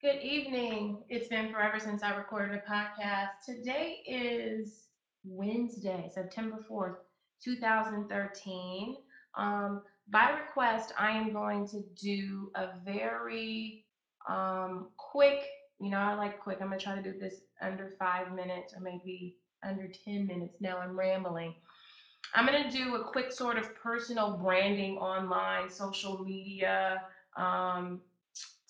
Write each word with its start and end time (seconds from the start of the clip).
Good 0.00 0.22
evening. 0.22 0.98
It's 1.08 1.26
been 1.26 1.50
forever 1.50 1.80
since 1.80 2.04
I 2.04 2.14
recorded 2.14 2.54
a 2.54 2.70
podcast. 2.70 3.30
Today 3.44 4.04
is 4.06 4.84
Wednesday, 5.24 6.08
September 6.14 6.64
4th, 6.70 6.98
2013. 7.42 8.96
Um, 9.36 9.82
by 10.08 10.30
request, 10.30 10.92
I 10.96 11.10
am 11.10 11.32
going 11.32 11.66
to 11.70 11.82
do 12.00 12.52
a 12.54 12.68
very 12.84 13.86
um, 14.28 14.90
quick, 14.96 15.40
you 15.80 15.90
know, 15.90 15.98
I 15.98 16.14
like 16.14 16.38
quick. 16.38 16.58
I'm 16.60 16.68
going 16.68 16.78
to 16.78 16.84
try 16.84 16.94
to 16.94 17.02
do 17.02 17.18
this 17.18 17.40
under 17.60 17.96
five 17.98 18.32
minutes 18.32 18.74
or 18.74 18.80
maybe 18.80 19.34
under 19.64 19.90
10 20.04 20.28
minutes. 20.28 20.58
Now 20.60 20.78
I'm 20.78 20.96
rambling. 20.96 21.54
I'm 22.36 22.46
going 22.46 22.62
to 22.62 22.70
do 22.70 22.94
a 22.94 23.02
quick 23.02 23.32
sort 23.32 23.58
of 23.58 23.74
personal 23.74 24.36
branding 24.36 24.96
online, 24.98 25.68
social 25.68 26.22
media 26.22 27.02
um, 27.36 28.00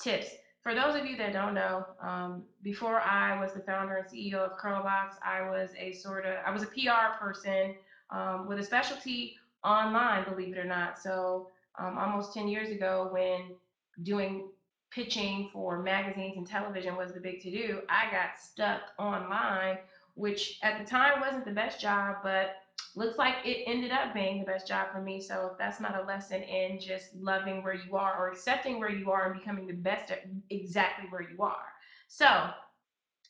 tips. 0.01 0.29
For 0.63 0.75
those 0.75 0.97
of 0.97 1.07
you 1.07 1.17
that 1.17 1.33
don't 1.33 1.55
know, 1.55 1.87
um, 2.01 2.45
before 2.63 3.01
I 3.01 3.41
was 3.41 3.53
the 3.53 3.61
founder 3.61 3.97
and 3.97 4.07
CEO 4.07 4.35
of 4.35 4.59
Curlbox, 4.59 5.15
I 5.25 5.49
was 5.49 5.71
a 5.79 5.93
sort 5.93 6.27
of 6.27 6.35
I 6.45 6.51
was 6.51 6.63
a 6.63 6.67
PR 6.67 7.17
person 7.19 7.75
um, 8.11 8.47
with 8.49 8.59
a 8.59 8.65
specialty 8.65 9.37
online, 9.65 10.25
believe 10.25 10.55
it 10.55 10.59
or 10.59 10.65
not. 10.65 10.99
So 10.99 11.49
um, 11.79 11.97
almost 11.99 12.35
10 12.35 12.49
years 12.49 12.71
ago, 12.71 13.09
when 13.13 13.57
doing 14.03 14.49
pitching 14.91 15.51
for 15.53 15.83
magazines 15.83 16.37
and 16.37 16.47
television 16.47 16.97
was 16.97 17.13
the 17.13 17.21
big 17.21 17.41
to 17.43 17.51
do, 17.51 17.81
I 17.89 18.11
got 18.11 18.39
stuck 18.41 18.81
online, 18.99 19.79
which 20.15 20.59
at 20.63 20.79
the 20.79 20.85
time 20.85 21.21
wasn't 21.21 21.45
the 21.45 21.53
best 21.53 21.81
job, 21.81 22.17
but 22.23 22.57
looks 22.95 23.19
like 23.19 23.35
it 23.45 23.65
ended 23.67 23.93
up 23.93 24.13
being 24.13 24.41
the 24.41 24.45
best 24.45 24.67
job 24.67 24.89
for 24.93 25.01
me. 25.01 25.21
So 25.21 25.51
if 25.53 25.59
that's 25.59 25.81
not 25.81 25.97
a 25.97 26.07
lesson 26.07 26.43
in 26.43 26.81
just 26.81 27.15
loving 27.15 27.63
where 27.63 27.75
you 27.75 27.97
are 27.97 28.17
or 28.19 28.31
accepting 28.31 28.81
where 28.81 28.91
you 28.91 29.11
are 29.11 29.31
and 29.31 29.39
becoming 29.39 29.67
the 29.67 29.75
best 29.75 30.11
at 30.11 30.25
exactly 30.51 31.07
where 31.11 31.23
you 31.23 31.43
are. 31.43 31.67
So 32.09 32.51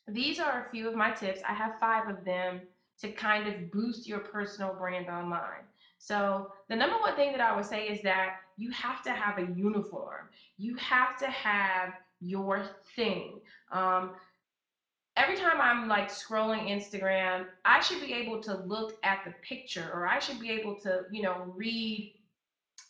these 0.06 0.40
are 0.40 0.66
a 0.66 0.70
few 0.70 0.88
of 0.88 0.94
my 0.94 1.10
tips. 1.10 1.40
I 1.46 1.52
have 1.52 1.78
five 1.78 2.08
of 2.08 2.24
them 2.24 2.62
to 3.00 3.12
kind 3.12 3.46
of 3.46 3.70
boost 3.70 4.08
your 4.08 4.20
personal 4.20 4.74
brand 4.74 5.08
online. 5.08 5.64
So 5.98 6.52
the 6.68 6.76
number 6.76 6.96
one 6.98 7.16
thing 7.16 7.32
that 7.32 7.40
I 7.40 7.54
would 7.54 7.66
say 7.66 7.88
is 7.88 8.02
that 8.02 8.36
you 8.56 8.70
have 8.70 9.02
to 9.02 9.10
have 9.10 9.38
a 9.38 9.52
uniform. 9.54 10.28
You 10.56 10.76
have 10.76 11.18
to 11.18 11.26
have 11.26 11.92
your 12.20 12.64
thing. 12.96 13.40
Um, 13.70 14.12
every 15.18 15.36
time 15.36 15.60
I'm 15.60 15.88
like 15.88 16.10
scrolling 16.10 16.70
Instagram, 16.70 17.46
I 17.64 17.80
should 17.80 18.00
be 18.00 18.14
able 18.14 18.40
to 18.44 18.54
look 18.54 18.94
at 19.02 19.24
the 19.24 19.34
picture 19.42 19.90
or 19.92 20.06
I 20.06 20.20
should 20.20 20.40
be 20.40 20.50
able 20.50 20.76
to, 20.82 21.02
you 21.10 21.22
know, 21.22 21.52
read 21.56 22.14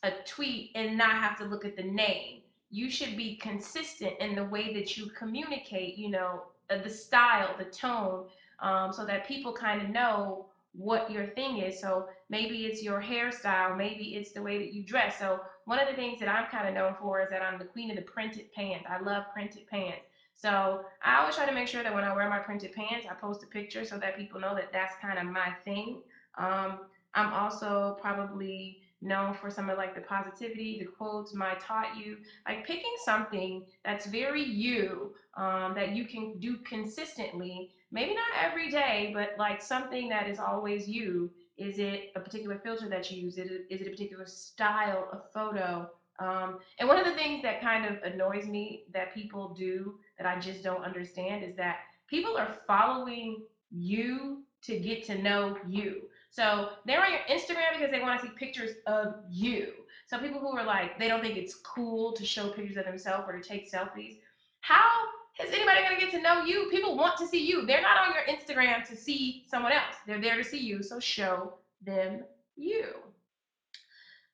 a 0.03 0.11
tweet 0.27 0.73
and 0.75 0.97
not 0.99 1.13
have 1.13 1.39
to 1.39 1.45
look 1.45 1.65
at 1.65 1.77
the 1.77 1.83
name. 1.83 2.43
You 2.71 2.91
should 2.91 3.17
be 3.17 3.37
consistent 3.37 4.13
in 4.21 4.35
the 4.35 4.45
way 4.45 4.75
that 4.75 4.97
you 4.97 5.07
communicate, 5.19 5.97
you 5.97 6.11
know, 6.11 6.43
uh, 6.69 6.83
the 6.83 6.91
style, 6.91 7.55
the 7.59 7.65
tone, 7.65 8.27
um, 8.61 8.93
so 8.93 9.07
that 9.07 9.27
people 9.27 9.55
kind 9.55 9.81
of 9.81 9.89
know 9.89 10.47
what 10.73 11.11
your 11.11 11.27
thing 11.29 11.59
is. 11.59 11.81
So 11.81 12.09
maybe 12.29 12.67
it's 12.67 12.83
your 12.83 13.01
hairstyle, 13.01 13.77
maybe 13.77 14.17
it's 14.17 14.33
the 14.33 14.43
way 14.43 14.59
that 14.59 14.75
you 14.75 14.85
dress. 14.85 15.19
So 15.19 15.41
one 15.65 15.79
of 15.79 15.89
the 15.89 15.95
things 15.95 16.21
that 16.21 16.29
I'm 16.29 16.51
kind 16.51 16.69
of 16.69 16.75
known 16.75 16.95
for 17.01 17.23
is 17.23 17.31
that 17.31 17.41
I'm 17.41 17.59
the 17.59 17.65
queen 17.65 17.91
of 17.91 17.97
the 17.97 18.03
printed 18.03 18.53
pants. 18.53 18.87
I 18.89 19.01
love 19.01 19.25
printed 19.33 19.67
pants. 19.67 20.03
So 20.39 20.85
I 21.03 21.19
always 21.19 21.35
try 21.35 21.47
to 21.47 21.53
make 21.53 21.67
sure 21.67 21.83
that 21.83 21.93
when 21.93 22.05
I 22.05 22.15
wear 22.15 22.31
my 22.31 22.39
printed 22.39 22.73
pants, 22.73 23.07
I 23.11 23.15
post 23.15 23.43
a 23.43 23.47
picture 23.49 23.85
so 23.85 23.99
that 23.99 24.17
people 24.17 24.41
know 24.41 24.55
that 24.55 24.73
that's 24.73 24.95
kind 25.03 25.19
of 25.19 25.27
my 25.27 25.51
thing. 25.65 26.01
Um, 26.39 26.79
I'm 27.15 27.33
also 27.33 27.99
probably 28.01 28.79
known 29.03 29.35
for 29.35 29.51
some 29.51 29.69
of 29.69 29.79
like 29.79 29.97
the 29.97 30.01
positivity, 30.03 30.79
the 30.79 30.87
quotes, 30.87 31.35
my 31.35 31.55
taught 31.61 31.97
you, 31.97 32.19
like 32.47 32.65
picking 32.65 32.95
something 33.05 33.65
that's 33.85 34.07
very 34.07 34.45
you 34.45 35.13
um, 35.37 35.75
that 35.75 35.97
you 35.97 36.07
can 36.07 36.39
do 36.39 36.59
consistently, 36.59 37.71
maybe 37.91 38.15
not 38.15 38.41
every 38.41 38.71
day, 38.71 39.11
but 39.13 39.31
like 39.39 39.61
something 39.61 40.09
that 40.11 40.29
is 40.29 40.39
always 40.39 40.87
you. 40.87 41.33
Is 41.57 41.81
it 41.81 42.13
a 42.15 42.21
particular 42.21 42.61
filter 42.63 42.89
that 42.89 43.11
you 43.11 43.25
use? 43.25 43.39
Is 43.39 43.51
it, 43.51 43.67
is 43.71 43.81
it 43.81 43.89
a 43.89 43.91
particular 43.91 44.27
style 44.27 45.09
of 45.13 45.23
photo? 45.35 45.91
Um, 46.21 46.59
and 46.79 46.89
one 46.89 46.99
of 46.99 47.05
the 47.07 47.15
things 47.15 47.43
that 47.43 47.61
kind 47.61 47.85
of 47.85 48.03
annoys 48.03 48.47
me 48.47 48.85
that 48.93 49.15
people 49.15 49.55
do 49.57 49.95
that 50.19 50.27
I 50.27 50.39
just 50.39 50.63
don't 50.63 50.85
understand 50.85 51.45
is 51.45 51.57
that 51.57 51.79
people 52.09 52.37
are 52.37 52.57
following 52.67 53.43
you 53.71 54.43
to 54.63 54.79
get 54.79 55.05
to 55.07 55.21
know 55.21 55.57
you. 55.67 56.03
So 56.31 56.71
they're 56.85 57.03
on 57.03 57.13
your 57.13 57.21
Instagram 57.31 57.75
because 57.75 57.91
they 57.91 58.01
want 58.01 58.21
to 58.21 58.27
see 58.27 58.33
pictures 58.37 58.73
of 58.87 59.15
you. 59.31 59.73
So 60.07 60.19
people 60.19 60.41
who 60.41 60.57
are 60.57 60.65
like, 60.65 60.99
they 60.99 61.09
don't 61.09 61.21
think 61.21 61.37
it's 61.37 61.55
cool 61.55 62.13
to 62.13 62.25
show 62.25 62.51
pictures 62.51 62.77
of 62.77 62.85
themselves 62.85 63.25
or 63.29 63.39
to 63.39 63.47
take 63.47 63.71
selfies. 63.71 64.19
How 64.61 65.05
is 65.43 65.53
anybody 65.53 65.83
going 65.83 65.99
to 65.99 66.05
get 66.05 66.11
to 66.13 66.21
know 66.21 66.45
you? 66.45 66.69
People 66.71 66.97
want 66.97 67.17
to 67.19 67.27
see 67.27 67.47
you. 67.47 67.65
They're 67.67 67.83
not 67.83 68.09
on 68.09 68.15
your 68.15 68.37
Instagram 68.37 68.87
to 68.89 68.97
see 68.97 69.45
someone 69.49 69.73
else. 69.73 69.95
They're 70.07 70.21
there 70.21 70.37
to 70.37 70.45
see 70.45 70.59
you. 70.59 70.83
So 70.83 70.99
show 70.99 71.55
them 71.85 72.25
you. 72.57 72.87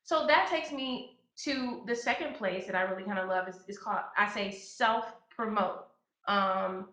So 0.03 0.25
that 0.27 0.49
takes 0.49 0.71
me 0.71 1.17
to 1.43 1.83
the 1.85 1.95
second 1.95 2.35
place 2.35 2.65
that 2.65 2.75
I 2.75 2.83
really 2.83 3.03
kind 3.03 3.19
of 3.19 3.27
love 3.27 3.47
is, 3.47 3.57
is 3.67 3.77
called, 3.77 3.99
I 4.17 4.29
say 4.31 4.51
self 4.51 5.05
promote. 5.35 5.87
Um, 6.27 6.87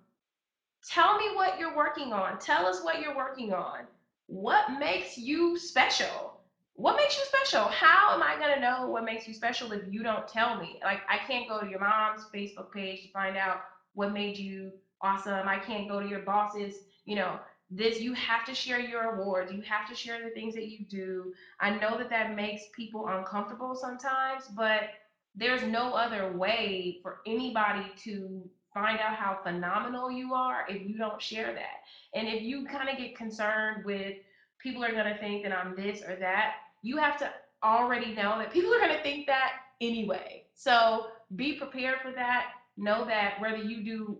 tell 0.88 1.16
me 1.18 1.34
what 1.34 1.58
you're 1.58 1.76
working 1.76 2.12
on. 2.12 2.38
Tell 2.38 2.66
us 2.66 2.82
what 2.82 3.00
you're 3.00 3.16
working 3.16 3.52
on. 3.52 3.80
What 4.26 4.78
makes 4.78 5.18
you 5.18 5.58
special? 5.58 6.40
What 6.74 6.96
makes 6.96 7.16
you 7.16 7.24
special? 7.24 7.68
How 7.68 8.14
am 8.14 8.22
I 8.22 8.38
going 8.38 8.54
to 8.54 8.60
know 8.60 8.88
what 8.88 9.04
makes 9.04 9.28
you 9.28 9.34
special 9.34 9.72
if 9.72 9.82
you 9.90 10.02
don't 10.02 10.26
tell 10.26 10.58
me? 10.58 10.80
Like, 10.82 11.00
I 11.08 11.18
can't 11.26 11.48
go 11.48 11.60
to 11.60 11.68
your 11.68 11.80
mom's 11.80 12.24
Facebook 12.34 12.72
page 12.72 13.02
to 13.02 13.12
find 13.12 13.36
out 13.36 13.60
what 13.94 14.12
made 14.12 14.38
you 14.38 14.72
awesome. 15.02 15.46
I 15.46 15.58
can't 15.58 15.88
go 15.88 16.00
to 16.00 16.08
your 16.08 16.20
boss's, 16.20 16.76
you 17.04 17.16
know, 17.16 17.38
this 17.74 18.00
you 18.00 18.12
have 18.12 18.44
to 18.44 18.54
share 18.54 18.80
your 18.80 19.14
awards 19.14 19.50
you 19.50 19.62
have 19.62 19.88
to 19.88 19.94
share 19.94 20.22
the 20.22 20.30
things 20.30 20.54
that 20.54 20.68
you 20.68 20.84
do 20.84 21.32
i 21.58 21.70
know 21.70 21.96
that 21.96 22.10
that 22.10 22.36
makes 22.36 22.64
people 22.76 23.08
uncomfortable 23.08 23.74
sometimes 23.74 24.44
but 24.54 24.90
there's 25.34 25.62
no 25.62 25.94
other 25.94 26.32
way 26.32 26.98
for 27.02 27.18
anybody 27.26 27.86
to 28.04 28.48
find 28.74 28.98
out 29.00 29.16
how 29.16 29.38
phenomenal 29.42 30.10
you 30.10 30.34
are 30.34 30.64
if 30.68 30.86
you 30.88 30.96
don't 30.96 31.20
share 31.20 31.52
that 31.54 31.80
and 32.14 32.28
if 32.28 32.42
you 32.42 32.66
kind 32.66 32.88
of 32.88 32.96
get 32.96 33.16
concerned 33.16 33.84
with 33.84 34.16
people 34.58 34.84
are 34.84 34.92
going 34.92 35.12
to 35.12 35.18
think 35.18 35.42
that 35.42 35.52
i'm 35.52 35.74
this 35.76 36.02
or 36.02 36.16
that 36.16 36.54
you 36.82 36.96
have 36.96 37.18
to 37.18 37.30
already 37.62 38.14
know 38.14 38.38
that 38.38 38.52
people 38.52 38.72
are 38.74 38.80
going 38.80 38.96
to 38.96 39.02
think 39.02 39.26
that 39.26 39.52
anyway 39.80 40.44
so 40.54 41.06
be 41.36 41.54
prepared 41.54 41.98
for 42.02 42.12
that 42.12 42.46
know 42.76 43.04
that 43.04 43.40
whether 43.40 43.58
you 43.58 43.84
do 43.84 44.18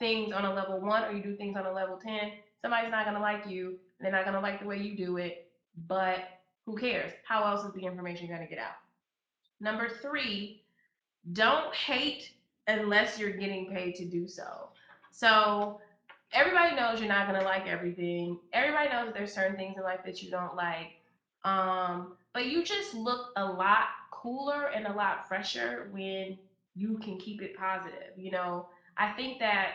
things 0.00 0.32
on 0.32 0.44
a 0.44 0.52
level 0.52 0.80
one 0.80 1.04
or 1.04 1.12
you 1.12 1.22
do 1.22 1.36
things 1.36 1.56
on 1.56 1.66
a 1.66 1.72
level 1.72 1.96
10 1.96 2.32
somebody's 2.64 2.90
not 2.90 3.04
going 3.04 3.14
to 3.14 3.20
like 3.20 3.46
you. 3.46 3.76
They're 4.00 4.10
not 4.10 4.24
going 4.24 4.34
to 4.34 4.40
like 4.40 4.58
the 4.60 4.66
way 4.66 4.78
you 4.78 4.96
do 4.96 5.18
it, 5.18 5.50
but 5.86 6.20
who 6.64 6.78
cares? 6.78 7.12
How 7.28 7.44
else 7.44 7.62
is 7.62 7.74
the 7.74 7.84
information 7.84 8.26
going 8.26 8.40
to 8.40 8.46
get 8.46 8.58
out? 8.58 8.72
Number 9.60 9.88
three, 9.88 10.62
don't 11.32 11.74
hate 11.74 12.30
unless 12.66 13.18
you're 13.18 13.30
getting 13.30 13.66
paid 13.70 13.94
to 13.96 14.04
do 14.04 14.26
so. 14.26 14.68
So 15.10 15.80
everybody 16.32 16.74
knows 16.74 17.00
you're 17.00 17.08
not 17.08 17.32
to 17.32 17.44
like 17.44 17.66
everything. 17.66 18.38
Everybody 18.52 18.90
knows 18.90 19.12
there's 19.14 19.32
certain 19.32 19.56
things 19.56 19.76
in 19.76 19.82
life 19.82 20.00
that 20.04 20.22
you 20.22 20.30
don't 20.30 20.56
like. 20.56 21.00
Um, 21.44 22.16
but 22.32 22.46
you 22.46 22.64
just 22.64 22.94
look 22.94 23.30
a 23.36 23.44
lot 23.44 23.86
cooler 24.10 24.68
and 24.74 24.86
a 24.86 24.92
lot 24.92 25.28
fresher 25.28 25.88
when 25.92 26.38
you 26.74 26.98
can 26.98 27.18
keep 27.18 27.42
it 27.42 27.56
positive. 27.56 28.16
You 28.16 28.32
know, 28.32 28.68
I 28.96 29.12
think 29.12 29.38
that 29.38 29.72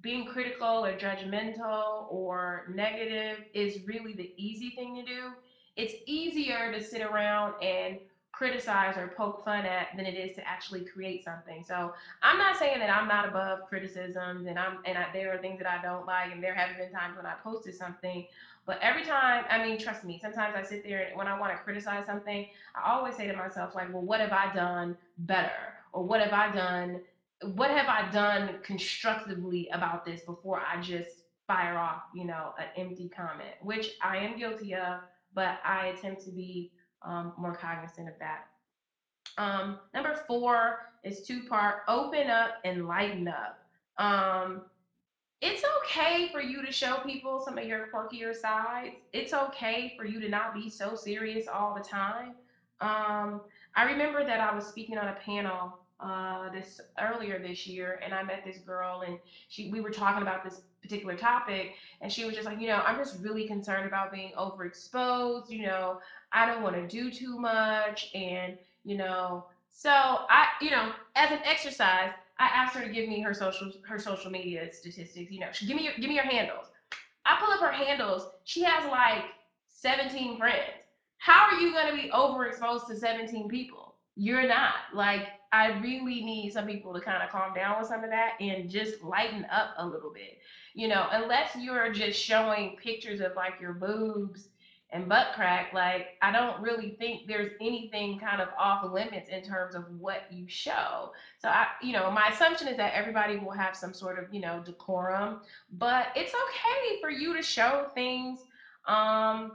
being 0.00 0.26
critical 0.26 0.84
or 0.84 0.98
judgmental 0.98 2.10
or 2.10 2.66
negative 2.74 3.44
is 3.54 3.86
really 3.86 4.14
the 4.14 4.32
easy 4.36 4.70
thing 4.70 4.96
to 4.96 5.04
do. 5.04 5.30
It's 5.76 5.94
easier 6.06 6.72
to 6.72 6.82
sit 6.82 7.02
around 7.02 7.54
and 7.62 7.98
criticize 8.32 8.96
or 8.96 9.08
poke 9.08 9.44
fun 9.44 9.66
at 9.66 9.88
than 9.96 10.06
it 10.06 10.14
is 10.14 10.34
to 10.34 10.48
actually 10.48 10.84
create 10.84 11.22
something. 11.24 11.62
So 11.62 11.92
I'm 12.22 12.38
not 12.38 12.56
saying 12.56 12.78
that 12.80 12.90
I'm 12.90 13.06
not 13.06 13.28
above 13.28 13.68
criticisms 13.68 14.46
and 14.46 14.58
I'm 14.58 14.78
and 14.86 14.98
I, 14.98 15.06
there 15.12 15.32
are 15.34 15.38
things 15.38 15.58
that 15.58 15.68
I 15.68 15.82
don't 15.82 16.06
like 16.06 16.32
and 16.32 16.42
there 16.42 16.54
have 16.54 16.76
been 16.76 16.90
times 16.90 17.16
when 17.16 17.26
I 17.26 17.34
posted 17.42 17.74
something, 17.74 18.26
but 18.66 18.78
every 18.80 19.04
time 19.04 19.44
I 19.50 19.62
mean 19.62 19.78
trust 19.78 20.04
me, 20.04 20.18
sometimes 20.20 20.54
I 20.56 20.62
sit 20.62 20.82
there 20.82 21.06
and 21.08 21.16
when 21.16 21.28
I 21.28 21.38
want 21.38 21.52
to 21.52 21.58
criticize 21.62 22.06
something, 22.06 22.46
I 22.74 22.90
always 22.90 23.16
say 23.16 23.26
to 23.26 23.36
myself 23.36 23.74
like, 23.74 23.92
well, 23.92 24.02
what 24.02 24.20
have 24.20 24.32
I 24.32 24.52
done 24.54 24.96
better? 25.18 25.76
Or 25.92 26.04
what 26.04 26.20
have 26.20 26.32
I 26.32 26.50
done 26.54 27.00
what 27.54 27.70
have 27.70 27.88
I 27.88 28.10
done 28.10 28.56
constructively 28.62 29.68
about 29.72 30.04
this 30.04 30.22
before 30.22 30.60
I 30.60 30.80
just 30.80 31.24
fire 31.46 31.76
off, 31.76 32.02
you 32.14 32.24
know, 32.24 32.54
an 32.58 32.66
empty 32.76 33.08
comment, 33.08 33.50
which 33.62 33.90
I 34.02 34.18
am 34.18 34.38
guilty 34.38 34.74
of, 34.74 35.00
but 35.34 35.58
I 35.64 35.88
attempt 35.88 36.24
to 36.24 36.30
be 36.30 36.70
um, 37.04 37.32
more 37.36 37.54
cognizant 37.54 38.08
of 38.08 38.14
that. 38.18 38.46
Um, 39.38 39.78
number 39.94 40.14
four 40.26 40.92
is 41.04 41.22
two 41.22 41.44
part 41.44 41.82
open 41.88 42.28
up 42.28 42.56
and 42.64 42.86
lighten 42.86 43.28
up. 43.28 43.58
Um, 43.98 44.62
it's 45.40 45.64
okay 45.78 46.28
for 46.30 46.40
you 46.40 46.64
to 46.64 46.70
show 46.70 46.98
people 47.04 47.42
some 47.44 47.58
of 47.58 47.64
your 47.64 47.88
quirkier 47.92 48.34
sides. 48.34 48.94
It's 49.12 49.32
okay 49.32 49.94
for 49.96 50.04
you 50.04 50.20
to 50.20 50.28
not 50.28 50.54
be 50.54 50.70
so 50.70 50.94
serious 50.94 51.48
all 51.48 51.74
the 51.74 51.82
time. 51.82 52.34
Um, 52.80 53.40
I 53.74 53.84
remember 53.84 54.24
that 54.24 54.40
I 54.40 54.54
was 54.54 54.66
speaking 54.66 54.98
on 54.98 55.08
a 55.08 55.14
panel 55.14 55.78
uh, 55.98 56.50
this 56.50 56.80
earlier 57.00 57.38
this 57.38 57.66
year, 57.66 58.00
and 58.04 58.12
I 58.12 58.22
met 58.22 58.44
this 58.44 58.58
girl, 58.58 59.02
and 59.06 59.18
she 59.48 59.70
we 59.70 59.80
were 59.80 59.90
talking 59.90 60.22
about 60.22 60.44
this 60.44 60.62
particular 60.82 61.16
topic, 61.16 61.74
and 62.00 62.12
she 62.12 62.24
was 62.24 62.34
just 62.34 62.46
like, 62.46 62.60
you 62.60 62.68
know, 62.68 62.82
I'm 62.84 62.96
just 62.96 63.22
really 63.22 63.46
concerned 63.46 63.86
about 63.86 64.12
being 64.12 64.32
overexposed. 64.36 65.48
You 65.48 65.66
know, 65.66 66.00
I 66.32 66.46
don't 66.46 66.62
want 66.62 66.76
to 66.76 66.86
do 66.86 67.10
too 67.10 67.38
much, 67.38 68.10
and 68.14 68.58
you 68.84 68.96
know, 68.96 69.46
so 69.70 69.90
I, 69.90 70.48
you 70.60 70.70
know, 70.70 70.92
as 71.16 71.30
an 71.30 71.40
exercise, 71.44 72.10
I 72.38 72.46
asked 72.46 72.74
her 72.76 72.84
to 72.84 72.92
give 72.92 73.08
me 73.08 73.20
her 73.20 73.32
social 73.32 73.72
her 73.88 73.98
social 73.98 74.30
media 74.30 74.68
statistics. 74.72 75.30
You 75.30 75.40
know, 75.40 75.48
she, 75.52 75.66
give 75.66 75.76
me 75.76 75.84
your 75.84 75.94
give 75.94 76.08
me 76.08 76.16
your 76.16 76.24
handles. 76.24 76.66
I 77.24 77.38
pull 77.40 77.52
up 77.52 77.60
her 77.60 77.72
handles. 77.72 78.26
She 78.44 78.62
has 78.62 78.84
like 78.90 79.24
17 79.68 80.38
friends. 80.38 80.72
How 81.18 81.46
are 81.46 81.60
you 81.60 81.72
going 81.72 81.86
to 81.86 82.02
be 82.02 82.10
overexposed 82.10 82.88
to 82.88 82.96
17 82.96 83.48
people? 83.48 83.91
You're 84.16 84.46
not. 84.46 84.74
Like, 84.94 85.28
I 85.52 85.78
really 85.80 86.24
need 86.24 86.52
some 86.52 86.66
people 86.66 86.94
to 86.94 87.00
kind 87.00 87.22
of 87.22 87.30
calm 87.30 87.54
down 87.54 87.78
with 87.78 87.88
some 87.88 88.04
of 88.04 88.10
that 88.10 88.32
and 88.40 88.70
just 88.70 89.02
lighten 89.02 89.46
up 89.50 89.74
a 89.78 89.86
little 89.86 90.12
bit. 90.12 90.38
You 90.74 90.88
know, 90.88 91.08
unless 91.10 91.56
you're 91.56 91.92
just 91.92 92.18
showing 92.18 92.76
pictures 92.82 93.20
of 93.20 93.34
like 93.36 93.60
your 93.60 93.74
boobs 93.74 94.48
and 94.90 95.08
butt 95.08 95.28
crack, 95.34 95.72
like, 95.72 96.08
I 96.22 96.32
don't 96.32 96.60
really 96.62 96.96
think 96.98 97.26
there's 97.26 97.52
anything 97.60 98.18
kind 98.18 98.42
of 98.42 98.48
off 98.58 98.84
limits 98.92 99.30
in 99.30 99.42
terms 99.42 99.74
of 99.74 99.84
what 99.98 100.24
you 100.30 100.46
show. 100.48 101.12
So, 101.38 101.48
I, 101.48 101.68
you 101.82 101.92
know, 101.92 102.10
my 102.10 102.28
assumption 102.28 102.68
is 102.68 102.76
that 102.78 102.94
everybody 102.94 103.38
will 103.38 103.52
have 103.52 103.76
some 103.76 103.94
sort 103.94 104.18
of, 104.18 104.32
you 104.32 104.40
know, 104.40 104.62
decorum 104.64 105.40
but 105.72 106.08
it's 106.14 106.32
okay 106.32 107.00
for 107.00 107.10
you 107.10 107.34
to 107.36 107.42
show 107.42 107.88
things 107.94 108.40
um, 108.86 109.52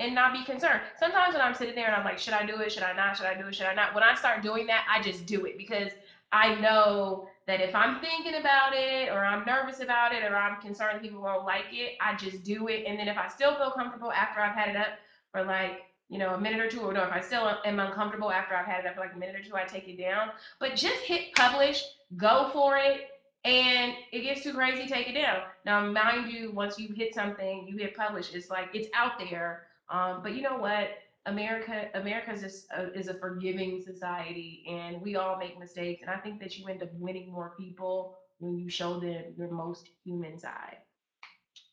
and 0.00 0.14
not 0.14 0.32
be 0.32 0.44
concerned. 0.44 0.80
Sometimes 0.98 1.34
when 1.34 1.42
I'm 1.42 1.54
sitting 1.54 1.74
there 1.74 1.86
and 1.86 1.96
I'm 1.96 2.04
like, 2.04 2.18
should 2.18 2.34
I 2.34 2.46
do 2.46 2.60
it? 2.60 2.72
Should 2.72 2.82
I 2.82 2.92
not? 2.92 3.16
Should 3.16 3.26
I 3.26 3.34
do 3.34 3.46
it? 3.48 3.54
Should 3.54 3.66
I 3.66 3.74
not? 3.74 3.94
When 3.94 4.04
I 4.04 4.14
start 4.14 4.42
doing 4.42 4.66
that, 4.68 4.86
I 4.88 5.02
just 5.02 5.26
do 5.26 5.44
it 5.46 5.58
because 5.58 5.90
I 6.32 6.54
know 6.56 7.28
that 7.46 7.60
if 7.60 7.74
I'm 7.74 8.00
thinking 8.00 8.34
about 8.34 8.74
it 8.74 9.08
or 9.08 9.24
I'm 9.24 9.44
nervous 9.46 9.80
about 9.80 10.12
it 10.12 10.22
or 10.22 10.36
I'm 10.36 10.60
concerned 10.60 11.00
people 11.00 11.22
won't 11.22 11.44
like 11.44 11.66
it, 11.72 11.94
I 12.00 12.14
just 12.16 12.44
do 12.44 12.68
it. 12.68 12.84
And 12.86 12.98
then 12.98 13.08
if 13.08 13.16
I 13.16 13.28
still 13.28 13.54
feel 13.56 13.70
comfortable 13.70 14.12
after 14.12 14.40
I've 14.40 14.54
had 14.54 14.68
it 14.68 14.76
up 14.76 14.98
for 15.32 15.42
like, 15.42 15.84
you 16.10 16.18
know, 16.18 16.34
a 16.34 16.40
minute 16.40 16.60
or 16.60 16.68
two, 16.70 16.80
or 16.80 16.92
no, 16.92 17.02
if 17.02 17.12
I 17.12 17.20
still 17.20 17.58
am 17.64 17.80
uncomfortable 17.80 18.30
after 18.30 18.54
I've 18.54 18.66
had 18.66 18.84
it 18.84 18.86
up 18.86 18.94
for 18.94 19.00
like 19.00 19.14
a 19.14 19.18
minute 19.18 19.36
or 19.36 19.42
two, 19.42 19.56
I 19.56 19.64
take 19.64 19.88
it 19.88 19.98
down. 19.98 20.30
But 20.58 20.76
just 20.76 21.00
hit 21.02 21.34
publish, 21.34 21.82
go 22.16 22.50
for 22.52 22.76
it, 22.76 23.08
and 23.44 23.94
it 24.12 24.22
gets 24.22 24.42
too 24.42 24.52
crazy, 24.52 24.86
take 24.86 25.08
it 25.08 25.14
down. 25.14 25.42
Now, 25.64 25.84
mind 25.90 26.30
you, 26.30 26.50
once 26.52 26.78
you 26.78 26.94
hit 26.94 27.14
something, 27.14 27.66
you 27.66 27.76
hit 27.76 27.96
publish. 27.96 28.34
It's 28.34 28.50
like 28.50 28.68
it's 28.74 28.88
out 28.94 29.18
there. 29.18 29.67
Um, 29.90 30.20
but 30.22 30.34
you 30.34 30.42
know 30.42 30.56
what? 30.56 30.88
America, 31.26 31.88
America 31.94 32.32
is 32.32 32.66
a, 32.74 32.92
is 32.92 33.08
a 33.08 33.14
forgiving 33.14 33.82
society, 33.82 34.64
and 34.68 35.00
we 35.02 35.16
all 35.16 35.36
make 35.36 35.58
mistakes. 35.58 36.02
And 36.02 36.10
I 36.10 36.16
think 36.16 36.40
that 36.40 36.58
you 36.58 36.66
end 36.68 36.82
up 36.82 36.90
winning 36.94 37.30
more 37.30 37.54
people 37.58 38.16
when 38.38 38.56
you 38.56 38.70
show 38.70 38.98
them 38.98 39.24
your 39.36 39.50
most 39.50 39.88
human 40.04 40.38
side. 40.38 40.78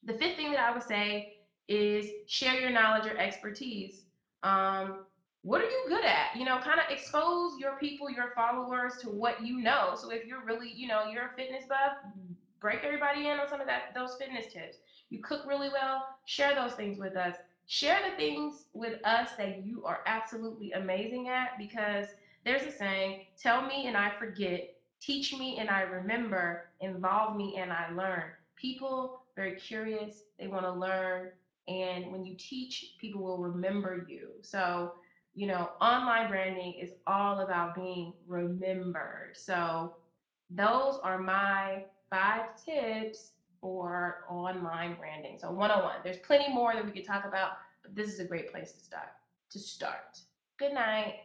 The 0.03 0.13
fifth 0.13 0.35
thing 0.35 0.51
that 0.51 0.59
I 0.59 0.73
would 0.73 0.83
say 0.83 1.37
is 1.67 2.07
share 2.27 2.59
your 2.59 2.71
knowledge 2.71 3.05
or 3.05 3.17
expertise. 3.17 4.03
Um, 4.43 5.05
what 5.41 5.61
are 5.61 5.69
you 5.69 5.83
good 5.87 6.03
at? 6.03 6.35
You 6.35 6.43
know, 6.43 6.57
kind 6.57 6.79
of 6.79 6.89
expose 6.89 7.53
your 7.59 7.77
people, 7.77 8.09
your 8.09 8.31
followers 8.35 8.93
to 9.01 9.09
what 9.09 9.45
you 9.45 9.59
know. 9.59 9.93
So 9.95 10.09
if 10.09 10.25
you're 10.25 10.43
really, 10.43 10.71
you 10.71 10.87
know, 10.87 11.05
you're 11.05 11.27
a 11.27 11.35
fitness 11.37 11.65
buff, 11.69 11.97
break 12.59 12.79
everybody 12.83 13.27
in 13.27 13.39
on 13.39 13.47
some 13.47 13.61
of 13.61 13.67
that 13.67 13.93
those 13.93 14.15
fitness 14.19 14.51
tips. 14.51 14.77
You 15.09 15.21
cook 15.21 15.45
really 15.47 15.69
well, 15.69 16.03
share 16.25 16.55
those 16.55 16.73
things 16.73 16.97
with 16.97 17.15
us. 17.15 17.35
Share 17.67 17.99
the 18.09 18.15
things 18.15 18.65
with 18.73 18.99
us 19.05 19.31
that 19.37 19.65
you 19.65 19.83
are 19.85 20.01
absolutely 20.05 20.71
amazing 20.73 21.29
at 21.29 21.57
because 21.57 22.07
there's 22.45 22.63
a 22.63 22.71
saying, 22.71 23.25
tell 23.41 23.65
me 23.65 23.87
and 23.87 23.97
I 23.97 24.11
forget, 24.19 24.69
teach 25.01 25.33
me 25.33 25.57
and 25.57 25.69
I 25.69 25.81
remember, 25.81 26.69
involve 26.81 27.35
me 27.35 27.57
and 27.57 27.71
I 27.71 27.89
learn. 27.91 28.23
People 28.55 29.21
very 29.35 29.55
curious, 29.55 30.23
they 30.39 30.47
want 30.47 30.65
to 30.65 30.71
learn, 30.71 31.31
and 31.67 32.11
when 32.11 32.23
you 32.23 32.35
teach, 32.37 32.93
people 32.99 33.21
will 33.21 33.39
remember 33.39 34.05
you. 34.07 34.29
So, 34.41 34.93
you 35.33 35.47
know, 35.47 35.71
online 35.81 36.29
branding 36.29 36.73
is 36.73 36.93
all 37.07 37.39
about 37.41 37.75
being 37.75 38.13
remembered. 38.27 39.31
So, 39.35 39.95
those 40.49 40.99
are 41.03 41.17
my 41.17 41.83
five 42.09 42.45
tips 42.63 43.31
for 43.65 44.25
online 44.29 44.93
branding. 44.93 45.39
So 45.39 45.49
101. 45.49 45.95
There's 46.03 46.17
plenty 46.17 46.53
more 46.53 46.75
that 46.75 46.85
we 46.85 46.91
could 46.91 47.03
talk 47.03 47.25
about, 47.25 47.53
but 47.81 47.95
this 47.95 48.13
is 48.13 48.19
a 48.19 48.23
great 48.23 48.51
place 48.51 48.73
to 48.73 48.79
start. 48.79 49.07
To 49.53 49.57
start. 49.57 50.19
Good 50.59 50.71
night. 50.71 51.15